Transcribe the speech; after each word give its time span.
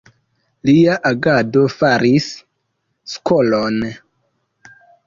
Lia 0.69 0.95
agado 1.09 1.67
faris 1.75 2.31
skolon. 3.17 3.79